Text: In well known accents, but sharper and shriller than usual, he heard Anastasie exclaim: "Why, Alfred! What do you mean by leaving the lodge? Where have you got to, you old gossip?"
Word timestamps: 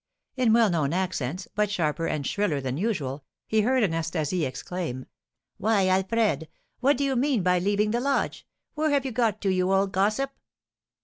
In 0.35 0.51
well 0.51 0.71
known 0.71 0.93
accents, 0.93 1.47
but 1.53 1.69
sharper 1.69 2.07
and 2.07 2.25
shriller 2.25 2.59
than 2.59 2.75
usual, 2.75 3.23
he 3.45 3.61
heard 3.61 3.83
Anastasie 3.83 4.45
exclaim: 4.45 5.05
"Why, 5.57 5.87
Alfred! 5.89 6.47
What 6.79 6.97
do 6.97 7.03
you 7.03 7.15
mean 7.15 7.43
by 7.43 7.59
leaving 7.59 7.91
the 7.91 7.99
lodge? 8.01 8.47
Where 8.73 8.89
have 8.89 9.05
you 9.05 9.11
got 9.11 9.41
to, 9.41 9.49
you 9.51 9.71
old 9.71 9.91
gossip?" 9.91 10.31